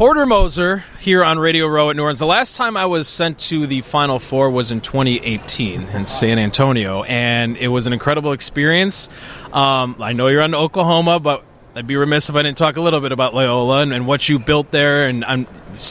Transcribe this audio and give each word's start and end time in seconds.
Porter 0.00 0.24
Moser 0.24 0.82
here 0.98 1.22
on 1.22 1.38
Radio 1.38 1.66
Row 1.66 1.90
at 1.90 1.96
New 1.96 2.00
Orleans. 2.00 2.20
The 2.20 2.24
last 2.24 2.56
time 2.56 2.74
I 2.74 2.86
was 2.86 3.06
sent 3.06 3.38
to 3.50 3.66
the 3.66 3.82
Final 3.82 4.18
Four 4.18 4.48
was 4.48 4.72
in 4.72 4.80
2018 4.80 5.82
in 5.82 6.06
San 6.06 6.38
Antonio, 6.38 7.02
and 7.02 7.54
it 7.58 7.68
was 7.68 7.86
an 7.86 7.92
incredible 7.92 8.32
experience. 8.32 9.10
Um, 9.52 9.96
I 10.00 10.14
know 10.14 10.28
you're 10.28 10.40
on 10.40 10.54
Oklahoma, 10.54 11.20
but 11.20 11.44
I'd 11.74 11.86
be 11.86 11.96
remiss 11.96 12.30
if 12.30 12.36
I 12.36 12.40
didn't 12.40 12.56
talk 12.56 12.78
a 12.78 12.80
little 12.80 13.02
bit 13.02 13.12
about 13.12 13.34
Loyola 13.34 13.82
and, 13.82 13.92
and 13.92 14.06
what 14.06 14.26
you 14.26 14.38
built 14.38 14.70
there. 14.70 15.04
And 15.04 15.22
I'm, 15.22 15.46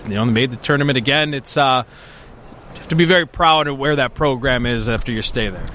you 0.08 0.16
know, 0.16 0.26
made 0.26 0.50
the 0.50 0.58
tournament 0.58 0.98
again. 0.98 1.36
It's 1.36 1.56
uh, 1.56 1.84
you 2.74 2.78
have 2.80 2.88
to 2.88 2.96
be 2.96 3.06
very 3.06 3.28
proud 3.28 3.68
of 3.68 3.78
where 3.78 3.96
that 3.98 4.16
program 4.16 4.66
is 4.66 4.90
after 4.90 5.12
your 5.12 5.22
stay 5.22 5.50
there. 5.50 5.68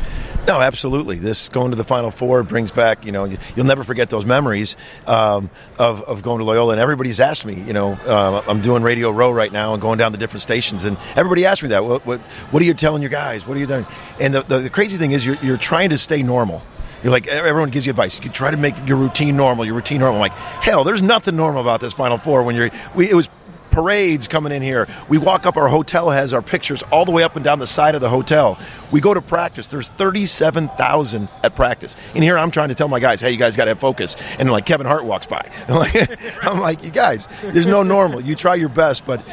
No, 0.47 0.61
absolutely. 0.61 1.19
This 1.19 1.49
going 1.49 1.71
to 1.71 1.77
the 1.77 1.85
Final 1.85 2.11
Four 2.11 2.43
brings 2.43 2.71
back, 2.71 3.07
you 3.07 3.13
know, 3.13 3.25
you'll 3.57 3.65
never 3.65 3.83
forget 3.83 4.11
those 4.11 4.27
memories 4.27 4.77
um, 5.07 5.49
of, 5.79 6.03
of 6.03 6.23
going 6.23 6.39
to 6.39 6.45
Loyola. 6.45 6.73
And 6.73 6.81
everybody's 6.81 7.19
asked 7.19 7.47
me, 7.47 7.55
you 7.55 7.73
know, 7.73 7.95
uh, 7.95 8.43
I'm 8.47 8.61
doing 8.61 8.83
Radio 8.83 9.11
Row 9.11 9.33
right 9.33 9.51
now 9.51 9.73
and 9.73 9.81
going 9.81 9.97
down 9.97 10.13
the 10.13 10.19
different 10.19 10.43
stations, 10.43 10.85
and 10.85 10.99
everybody 11.17 11.47
asked 11.47 11.63
me 11.63 11.71
that. 11.71 11.85
What, 11.85 12.05
what, 12.05 12.21
what 12.51 12.63
are 12.63 12.67
you 12.67 12.75
telling 12.75 13.01
your 13.01 13.11
guys? 13.11 13.47
What 13.47 13.57
are 13.57 13.61
you 13.61 13.67
doing? 13.67 13.87
And 14.21 14.35
the, 14.35 14.43
the, 14.43 14.59
the 14.61 14.71
crazy 14.71 14.99
thing 14.99 15.13
is, 15.13 15.25
you're, 15.25 15.37
you're 15.37 15.57
trying 15.57 15.91
to 15.91 15.99
stay 15.99 16.23
normal. 16.23 16.63
You're 17.03 17.13
like 17.13 17.27
everyone 17.27 17.71
gives 17.71 17.85
you 17.85 17.91
advice. 17.91 18.19
You 18.23 18.31
try 18.31 18.51
to 18.51 18.57
make 18.57 18.75
your 18.87 18.97
routine 18.97 19.37
normal. 19.37 19.67
Your 19.67 19.75
routine 19.75 20.01
normal. 20.01 20.23
I'm 20.23 20.31
like 20.31 20.39
hell, 20.39 20.85
there's 20.85 21.03
nothing 21.03 21.37
normal 21.37 21.61
about 21.61 21.81
this 21.81 21.93
Final 21.93 22.17
Four. 22.17 22.43
When 22.45 22.57
you're, 22.57 22.71
we, 22.95 23.11
it 23.11 23.15
was 23.15 23.29
parades 23.75 24.29
coming 24.29 24.53
in 24.53 24.63
here. 24.63 24.87
We 25.09 25.19
walk 25.19 25.47
up, 25.47 25.57
our 25.57 25.69
hotel 25.69 26.11
has 26.11 26.33
our 26.33 26.43
pictures 26.43 26.83
all 26.85 27.05
the 27.05 27.11
way 27.11 27.25
up 27.25 27.35
and 27.35 27.45
down 27.45 27.59
the 27.59 27.67
side 27.67 27.97
of 27.97 28.01
the 28.01 28.09
hotel. 28.09 28.59
We 28.93 29.01
go 29.01 29.13
to 29.13 29.21
practice. 29.21 29.67
There's 29.67 29.89
37,000 29.89 31.29
at 31.43 31.57
practice. 31.57 31.97
And 32.15 32.23
here 32.23 32.39
I'm 32.39 32.53
trying 32.53 32.69
to 32.69 32.77
tell 32.77 32.89
my 32.89 33.01
guys, 33.01 33.21
hey, 33.21 33.33
you 33.33 33.37
guys 33.37 33.57
got 33.57 33.65
to 33.65 33.73
have 33.73 33.81
focus. 33.81 34.15
And 34.39 34.51
like 34.51 34.65
Kevin 34.65 34.87
Hart 34.87 35.05
walks 35.05 35.27
by. 35.27 35.51
I'm 35.69 35.75
like, 35.75 36.45
I'm 36.45 36.61
like, 36.61 36.85
you 36.85 36.91
guys, 36.91 37.29
there's 37.43 37.67
no 37.67 37.83
normal. 37.83 38.21
You 38.21 38.37
try 38.37 38.55
your 38.55 38.69
best, 38.69 39.05
but 39.05 39.25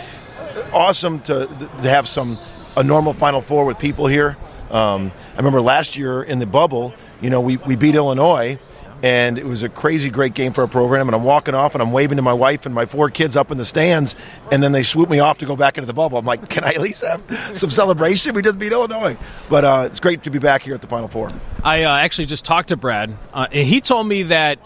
awesome 0.74 1.20
to, 1.22 1.46
to 1.48 1.90
have 1.90 2.08
some 2.08 2.40
a 2.78 2.84
normal 2.84 3.14
Final 3.14 3.42
Four 3.42 3.66
with 3.66 3.78
people 3.78 4.08
here. 4.08 4.38
Um, 4.70 5.12
I 5.34 5.38
remember 5.38 5.62
last 5.62 5.98
year 5.98 6.24
in 6.24 6.40
the 6.40 6.46
bubble, 6.46 6.94
you 7.20 7.30
know, 7.30 7.42
we, 7.42 7.58
we 7.58 7.76
beat 7.76 7.96
Illinois 7.96 8.58
and 9.04 9.38
it 9.38 9.46
was 9.46 9.64
a 9.64 9.70
crazy 9.70 10.10
great 10.10 10.34
game 10.34 10.54
for 10.54 10.62
our 10.62 10.68
program. 10.68 11.08
And 11.08 11.16
I'm 11.16 11.24
walking 11.24 11.56
off 11.56 11.76
and 11.76 11.82
I'm 11.82 11.92
waving 11.92 12.18
to 12.18 12.22
my 12.22 12.34
wife 12.34 12.66
and 12.66 12.74
my 12.76 12.86
four 12.86 13.10
kids 13.10 13.36
up 13.36 13.52
in 13.52 13.58
the 13.58 13.66
stands, 13.66 14.16
and 14.52 14.62
then 14.62 14.72
they 14.72 14.84
swoop 14.84 15.10
me 15.10 15.20
off 15.20 15.40
to 15.40 15.46
go 15.46 15.56
back 15.56 15.78
into 15.78 15.88
the 15.88 15.94
bubble. 15.94 16.18
I'm 16.18 16.26
like, 16.26 16.50
can 16.50 16.64
I 16.64 16.70
at 16.70 16.82
least 16.82 17.04
have 17.04 17.58
some 17.58 17.70
celebration? 17.70 18.34
We 18.36 18.42
just 18.42 18.60
beat 18.60 18.72
Illinois, 18.72 19.18
but 19.50 19.66
uh, 19.66 19.84
it's 19.88 20.00
great 20.00 20.24
to 20.24 20.30
be 20.30 20.40
back 20.40 20.62
here 20.62 20.76
at 20.76 20.82
the 20.82 20.88
Final 20.88 21.08
Four. 21.08 21.30
I 21.64 21.84
uh, 21.84 21.96
actually 21.96 22.26
just 22.26 22.46
talked 22.46 22.70
to 22.70 22.78
Brad, 22.78 23.18
uh, 23.34 23.48
and 23.52 23.68
he 23.68 23.82
told 23.82 24.08
me 24.08 24.24
that 24.24 24.60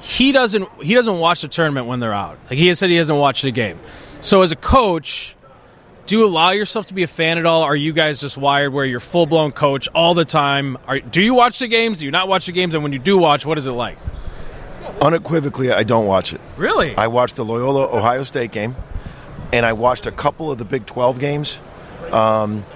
he 0.00 0.32
doesn't 0.32 0.68
he 0.82 0.94
doesn't 0.94 1.18
watch 1.18 1.42
the 1.42 1.48
tournament 1.48 1.86
when 1.86 2.00
they're 2.00 2.14
out. 2.14 2.38
Like 2.48 2.58
he 2.58 2.72
said, 2.74 2.90
he 2.90 2.96
hasn't 2.96 3.18
watched 3.18 3.42
the 3.42 3.50
game. 3.50 3.78
So 4.20 4.42
as 4.42 4.52
a 4.52 4.56
coach, 4.56 5.36
do 6.10 6.18
you 6.18 6.24
allow 6.26 6.50
yourself 6.50 6.86
to 6.86 6.94
be 6.94 7.04
a 7.04 7.06
fan 7.06 7.38
at 7.38 7.46
all? 7.46 7.62
Are 7.62 7.76
you 7.76 7.92
guys 7.92 8.20
just 8.20 8.36
wired 8.36 8.72
where 8.72 8.84
you're 8.84 8.98
full 8.98 9.26
blown 9.26 9.52
coach 9.52 9.86
all 9.94 10.12
the 10.12 10.24
time? 10.24 10.76
Are, 10.88 10.98
do 10.98 11.22
you 11.22 11.34
watch 11.34 11.60
the 11.60 11.68
games? 11.68 11.98
Do 11.98 12.04
you 12.04 12.10
not 12.10 12.26
watch 12.26 12.46
the 12.46 12.52
games? 12.52 12.74
And 12.74 12.82
when 12.82 12.92
you 12.92 12.98
do 12.98 13.16
watch, 13.16 13.46
what 13.46 13.58
is 13.58 13.66
it 13.68 13.70
like? 13.70 13.96
Unequivocally, 15.00 15.70
I 15.70 15.84
don't 15.84 16.06
watch 16.06 16.32
it. 16.32 16.40
Really? 16.56 16.96
I 16.96 17.06
watched 17.06 17.36
the 17.36 17.44
Loyola 17.44 17.96
Ohio 17.96 18.24
State 18.24 18.50
game, 18.50 18.74
and 19.52 19.64
I 19.64 19.72
watched 19.72 20.06
a 20.06 20.10
couple 20.10 20.50
of 20.50 20.58
the 20.58 20.64
Big 20.64 20.84
12 20.84 21.20
games. 21.20 21.60
Um, 22.10 22.66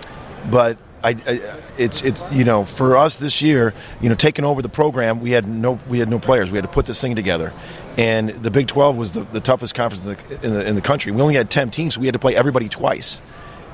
but 0.49 0.79
I, 1.05 1.11
I, 1.11 1.61
it's 1.77 2.03
it's 2.03 2.23
you 2.33 2.45
know 2.45 2.65
for 2.65 2.97
us 2.97 3.19
this 3.19 3.43
year, 3.43 3.75
you 4.01 4.09
know, 4.09 4.15
taking 4.15 4.45
over 4.45 4.63
the 4.63 4.71
program, 4.71 5.21
we 5.21 5.33
had 5.33 5.47
no 5.47 5.79
we 5.87 5.99
had 5.99 6.09
no 6.09 6.19
players. 6.19 6.51
We 6.51 6.57
had 6.57 6.65
to 6.65 6.71
put 6.73 6.87
this 6.87 7.01
thing 7.01 7.15
together, 7.15 7.53
and 7.97 8.31
the 8.31 8.51
Big 8.51 8.67
12 8.67 8.97
was 8.97 9.13
the, 9.13 9.25
the 9.25 9.41
toughest 9.41 9.75
conference 9.75 10.05
in 10.05 10.17
the, 10.17 10.47
in 10.47 10.53
the, 10.55 10.69
in 10.69 10.75
the 10.75 10.81
country. 10.81 11.13
We 11.13 11.21
only 11.21 11.35
had 11.35 11.51
10 11.51 11.71
teams, 11.71 11.95
so 11.95 12.01
we 12.01 12.07
had 12.07 12.15
to 12.15 12.19
play 12.19 12.35
everybody 12.35 12.69
twice. 12.69 13.21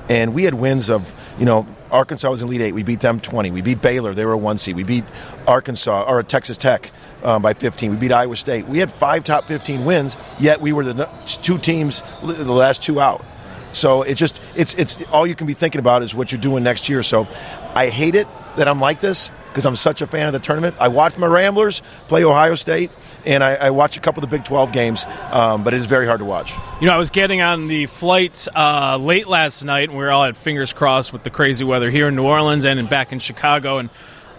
And 0.09 0.33
we 0.33 0.43
had 0.43 0.55
wins 0.55 0.89
of, 0.89 1.13
you 1.39 1.45
know, 1.45 1.65
Arkansas 1.89 2.29
was 2.29 2.41
in 2.41 2.47
Elite 2.47 2.61
Eight. 2.61 2.73
We 2.73 2.83
beat 2.83 2.99
them 2.99 3.19
20. 3.19 3.51
We 3.51 3.61
beat 3.61 3.81
Baylor. 3.81 4.13
They 4.13 4.25
were 4.25 4.33
a 4.33 4.37
one 4.37 4.57
seed. 4.57 4.75
We 4.75 4.83
beat 4.83 5.05
Arkansas 5.47 6.03
or 6.07 6.21
Texas 6.23 6.57
Tech 6.57 6.91
um, 7.23 7.41
by 7.41 7.53
15. 7.53 7.91
We 7.91 7.97
beat 7.97 8.11
Iowa 8.11 8.35
State. 8.35 8.67
We 8.67 8.79
had 8.79 8.91
five 8.91 9.23
top 9.23 9.45
15 9.45 9.85
wins, 9.85 10.17
yet 10.39 10.59
we 10.59 10.73
were 10.73 10.83
the 10.83 11.05
two 11.25 11.57
teams, 11.57 12.03
the 12.23 12.51
last 12.51 12.83
two 12.83 12.99
out. 12.99 13.23
So 13.73 14.01
it's 14.03 14.19
just, 14.19 14.39
it's, 14.55 14.73
it's 14.75 15.01
all 15.07 15.25
you 15.25 15.35
can 15.35 15.47
be 15.47 15.53
thinking 15.53 15.79
about 15.79 16.03
is 16.03 16.13
what 16.13 16.31
you're 16.31 16.41
doing 16.41 16.63
next 16.63 16.89
year. 16.89 17.03
So 17.03 17.27
I 17.75 17.87
hate 17.87 18.15
it 18.15 18.27
that 18.57 18.67
I'm 18.67 18.79
like 18.79 18.99
this 18.99 19.31
because 19.51 19.65
I'm 19.65 19.75
such 19.75 20.01
a 20.01 20.07
fan 20.07 20.27
of 20.27 20.33
the 20.33 20.39
tournament. 20.39 20.75
I 20.79 20.87
watch 20.87 21.17
my 21.17 21.27
Ramblers 21.27 21.81
play 22.07 22.23
Ohio 22.23 22.55
State, 22.55 22.89
and 23.25 23.43
I, 23.43 23.55
I 23.55 23.69
watch 23.71 23.97
a 23.97 23.99
couple 23.99 24.23
of 24.23 24.29
the 24.29 24.37
Big 24.37 24.45
12 24.45 24.71
games, 24.71 25.05
um, 25.31 25.63
but 25.63 25.73
it 25.73 25.77
is 25.77 25.87
very 25.87 26.05
hard 26.05 26.19
to 26.19 26.25
watch. 26.25 26.53
You 26.79 26.87
know, 26.87 26.93
I 26.93 26.97
was 26.97 27.09
getting 27.09 27.41
on 27.41 27.67
the 27.67 27.85
flight 27.87 28.47
uh, 28.55 28.97
late 28.97 29.27
last 29.27 29.63
night, 29.63 29.89
and 29.89 29.97
we 29.97 30.03
were 30.03 30.11
all 30.11 30.23
had 30.23 30.37
fingers 30.37 30.71
crossed 30.71 31.11
with 31.11 31.23
the 31.23 31.29
crazy 31.29 31.65
weather 31.65 31.89
here 31.89 32.07
in 32.07 32.15
New 32.15 32.23
Orleans 32.23 32.63
and 32.63 32.79
in, 32.79 32.85
back 32.85 33.11
in 33.11 33.19
Chicago, 33.19 33.77
and 33.77 33.89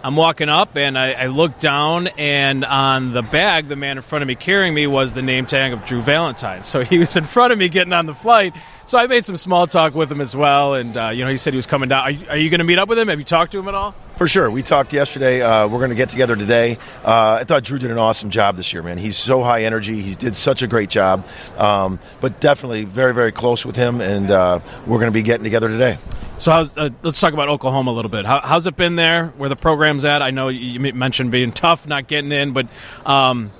I'm 0.05 0.17
walking 0.17 0.49
up 0.49 0.77
and 0.77 0.99
I, 0.99 1.13
I 1.13 1.27
look 1.27 1.59
down, 1.59 2.09
and 2.09 2.65
on 2.65 3.13
the 3.13 3.23
bag, 3.23 3.69
the 3.69 3.77
man 3.77 3.99
in 3.99 4.03
front 4.03 4.23
of 4.23 4.29
me 4.29 4.35
carrying 4.35 4.75
me 4.75 4.87
was 4.89 5.15
the 5.15 5.23
name 5.23 5.47
tag 5.47 5.73
of 5.73 5.85
Drew 5.85 6.01
Valentine. 6.01 6.65
So 6.65 6.83
he 6.83 6.99
was 6.99 7.17
in 7.17 7.25
front 7.25 7.53
of 7.53 7.59
me 7.59 7.69
getting 7.69 7.93
on 7.93 8.07
the 8.07 8.15
flight. 8.15 8.55
So 8.87 8.99
I 8.99 9.07
made 9.07 9.25
some 9.25 9.37
small 9.37 9.67
talk 9.67 9.95
with 9.95 10.11
him 10.11 10.21
as 10.21 10.35
well, 10.35 10.75
and 10.75 10.97
uh, 10.97 11.11
you 11.11 11.25
know 11.25 11.31
he 11.31 11.37
said 11.37 11.53
he 11.53 11.57
was 11.57 11.67
coming 11.67 11.89
down. 11.89 12.03
Are 12.03 12.11
you, 12.11 12.45
you 12.45 12.51
going 12.51 12.59
to 12.59 12.65
meet 12.65 12.79
up 12.79 12.89
with 12.89 12.99
him? 12.99 13.09
Have 13.09 13.19
you 13.19 13.25
talked 13.25 13.53
to 13.53 13.59
him 13.59 13.69
at 13.69 13.75
all? 13.75 13.95
For 14.17 14.29
sure. 14.29 14.51
We 14.51 14.63
talked 14.63 14.93
yesterday. 14.93 15.41
Uh, 15.41 15.69
we're 15.69 15.79
going 15.79 15.91
to 15.91 15.97
get 15.97 16.09
together 16.09 16.37
today. 16.37 16.79
Uh, 17.05 17.39
I 17.41 17.45
thought 17.45 17.63
Drew 17.63 17.79
did 17.79 17.91
an 17.91 17.99
awesome 17.99 18.31
job 18.31 18.57
this 18.57 18.73
year, 18.73 18.83
man. 18.83 18.99
He's 18.99 19.17
so 19.17 19.43
high 19.43 19.65
energy. 19.65 20.03
He 20.03 20.15
did 20.15 20.35
such 20.35 20.63
a 20.63 20.67
great 20.67 20.91
job. 20.91 21.27
Um, 21.57 21.99
but 22.21 22.41
definitely 22.41 22.85
very, 22.85 23.15
very 23.15 23.33
close 23.33 23.65
with 23.65 23.77
him, 23.77 24.01
and 24.01 24.31
uh, 24.31 24.61
we're 24.87 24.99
going 24.99 25.11
to 25.11 25.15
be 25.15 25.23
getting 25.23 25.45
together 25.45 25.69
today. 25.69 25.99
So 26.43 26.51
uh, 26.51 26.91
let's 27.05 27.21
talk 27.21 27.35
about 27.35 27.49
Oklahoma 27.49 27.93
a 27.93 27.95
little 27.95 28.11
bit. 28.11 28.27
How, 28.27 28.41
how's 28.41 28.67
it 28.67 28.75
been 28.75 28.97
there? 28.97 29.29
Where 29.37 29.49
the 29.49 29.55
program's 29.55 30.05
at? 30.05 30.23
I 30.23 30.31
know 30.31 30.49
you 30.49 30.81
mentioned 30.81 31.31
being 31.31 31.53
tough, 31.53 31.87
not 31.87 32.09
getting 32.09 32.33
in, 32.33 32.53
but 32.53 32.67
um, 33.07 33.53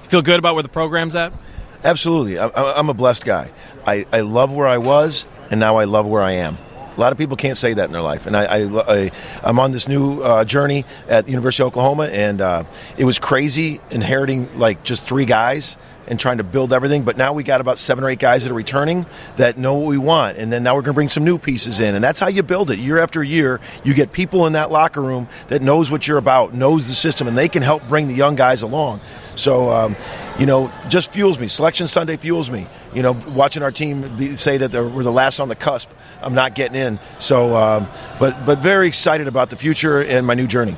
feel 0.00 0.20
good 0.20 0.38
about 0.38 0.52
where 0.52 0.62
the 0.62 0.68
program's 0.68 1.16
at. 1.16 1.32
Absolutely, 1.82 2.38
I, 2.38 2.78
am 2.78 2.90
a 2.90 2.94
blessed 2.94 3.24
guy. 3.24 3.50
I, 3.86 4.04
I 4.12 4.20
love 4.20 4.52
where 4.52 4.66
I 4.66 4.76
was, 4.76 5.24
and 5.50 5.58
now 5.58 5.78
I 5.78 5.84
love 5.84 6.06
where 6.06 6.20
I 6.20 6.32
am. 6.32 6.58
A 6.96 7.00
lot 7.00 7.12
of 7.12 7.18
people 7.18 7.36
can't 7.36 7.58
say 7.58 7.74
that 7.74 7.84
in 7.84 7.92
their 7.92 8.00
life, 8.00 8.26
and 8.26 8.34
I, 8.34 8.44
I, 8.44 9.10
I 9.42 9.50
am 9.50 9.58
on 9.58 9.72
this 9.72 9.86
new 9.86 10.22
uh, 10.22 10.44
journey 10.46 10.86
at 11.08 11.28
University 11.28 11.62
of 11.62 11.68
Oklahoma, 11.68 12.04
and 12.04 12.40
uh, 12.40 12.64
it 12.96 13.04
was 13.04 13.18
crazy 13.18 13.82
inheriting 13.90 14.58
like 14.58 14.82
just 14.82 15.04
three 15.04 15.26
guys 15.26 15.76
and 16.06 16.18
trying 16.18 16.38
to 16.38 16.44
build 16.44 16.72
everything. 16.72 17.02
But 17.02 17.18
now 17.18 17.34
we 17.34 17.42
got 17.42 17.60
about 17.60 17.78
seven 17.78 18.02
or 18.02 18.08
eight 18.08 18.18
guys 18.18 18.44
that 18.44 18.50
are 18.50 18.54
returning 18.54 19.04
that 19.36 19.58
know 19.58 19.74
what 19.74 19.88
we 19.88 19.98
want, 19.98 20.38
and 20.38 20.50
then 20.50 20.62
now 20.62 20.74
we're 20.74 20.82
going 20.82 20.94
to 20.94 20.96
bring 20.96 21.10
some 21.10 21.24
new 21.24 21.36
pieces 21.36 21.80
in, 21.80 21.94
and 21.94 22.02
that's 22.02 22.18
how 22.18 22.28
you 22.28 22.42
build 22.42 22.70
it 22.70 22.78
year 22.78 22.98
after 22.98 23.22
year. 23.22 23.60
You 23.84 23.92
get 23.92 24.12
people 24.12 24.46
in 24.46 24.54
that 24.54 24.70
locker 24.70 25.02
room 25.02 25.28
that 25.48 25.60
knows 25.60 25.90
what 25.90 26.08
you're 26.08 26.16
about, 26.16 26.54
knows 26.54 26.88
the 26.88 26.94
system, 26.94 27.28
and 27.28 27.36
they 27.36 27.48
can 27.48 27.62
help 27.62 27.86
bring 27.88 28.08
the 28.08 28.14
young 28.14 28.36
guys 28.36 28.62
along. 28.62 29.00
So, 29.34 29.68
um, 29.68 29.96
you 30.38 30.46
know, 30.46 30.70
just 30.88 31.10
fuels 31.10 31.38
me. 31.38 31.48
Selection 31.48 31.86
Sunday 31.86 32.16
fuels 32.16 32.50
me. 32.50 32.66
You 32.94 33.02
know, 33.02 33.12
watching 33.28 33.62
our 33.62 33.72
team 33.72 34.16
be, 34.16 34.36
say 34.36 34.58
that 34.58 34.72
we're 34.72 35.02
the 35.02 35.12
last 35.12 35.40
on 35.40 35.48
the 35.48 35.56
cusp. 35.56 35.90
I'm 36.20 36.34
not 36.34 36.54
getting 36.54 36.76
in. 36.76 36.98
So, 37.18 37.56
um, 37.56 37.88
but 38.18 38.44
but 38.44 38.58
very 38.58 38.88
excited 38.88 39.28
about 39.28 39.50
the 39.50 39.56
future 39.56 40.02
and 40.02 40.26
my 40.26 40.34
new 40.34 40.46
journey. 40.46 40.76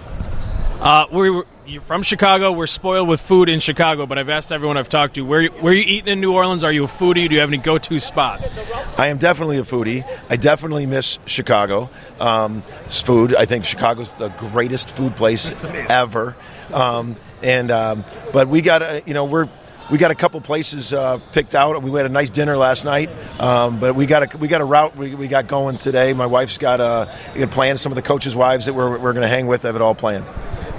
Uh, 0.80 1.06
we're 1.10 1.42
you're 1.66 1.82
from 1.82 2.02
Chicago. 2.02 2.52
We're 2.52 2.66
spoiled 2.66 3.08
with 3.08 3.20
food 3.20 3.48
in 3.48 3.58
Chicago, 3.60 4.06
but 4.06 4.16
I've 4.16 4.30
asked 4.30 4.52
everyone 4.52 4.76
I've 4.76 4.88
talked 4.88 5.14
to 5.14 5.22
where 5.22 5.48
where 5.48 5.74
you 5.74 5.82
eating 5.82 6.12
in 6.12 6.20
New 6.20 6.32
Orleans. 6.32 6.62
Are 6.62 6.70
you 6.70 6.84
a 6.84 6.86
foodie? 6.86 7.28
Do 7.28 7.34
you 7.34 7.40
have 7.40 7.50
any 7.50 7.58
go-to 7.58 7.98
spots? 7.98 8.56
I 8.96 9.08
am 9.08 9.18
definitely 9.18 9.58
a 9.58 9.62
foodie. 9.62 10.08
I 10.30 10.36
definitely 10.36 10.86
miss 10.86 11.18
Chicago. 11.26 11.90
Um, 12.20 12.62
food. 12.86 13.34
I 13.34 13.44
think 13.44 13.64
Chicago's 13.64 14.12
the 14.12 14.28
greatest 14.28 14.90
food 14.90 15.16
place 15.16 15.52
ever. 15.90 16.36
Um, 16.72 17.16
and 17.42 17.70
um, 17.72 18.04
but 18.32 18.48
we 18.48 18.62
got 18.62 18.82
a, 18.82 19.02
you 19.04 19.14
know 19.14 19.24
we're 19.24 19.48
we 19.90 19.98
got 19.98 20.12
a 20.12 20.14
couple 20.14 20.40
places 20.40 20.92
uh, 20.92 21.18
picked 21.32 21.56
out. 21.56 21.82
We 21.82 21.90
had 21.92 22.06
a 22.06 22.10
nice 22.10 22.30
dinner 22.30 22.56
last 22.56 22.84
night, 22.84 23.10
um, 23.40 23.80
but 23.80 23.96
we 23.96 24.06
got 24.06 24.32
a 24.32 24.38
we 24.38 24.46
got 24.46 24.60
a 24.60 24.64
route 24.64 24.96
we, 24.96 25.16
we 25.16 25.26
got 25.26 25.48
going 25.48 25.76
today. 25.76 26.12
My 26.12 26.26
wife's 26.26 26.56
got 26.56 26.80
a 26.80 27.12
got 27.36 27.50
plans. 27.50 27.80
Some 27.80 27.90
of 27.90 27.96
the 27.96 28.02
coaches' 28.02 28.36
wives 28.36 28.66
that 28.66 28.74
we're, 28.74 28.90
we're 28.90 29.12
going 29.12 29.22
to 29.22 29.28
hang 29.28 29.48
with 29.48 29.62
have 29.62 29.74
it 29.74 29.82
all 29.82 29.96
planned. 29.96 30.24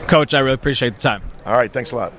Coach, 0.09 0.33
I 0.33 0.39
really 0.39 0.55
appreciate 0.55 0.95
the 0.95 0.99
time. 0.99 1.21
All 1.45 1.53
right, 1.53 1.71
thanks 1.71 1.91
a 1.91 1.95
lot. 1.95 2.13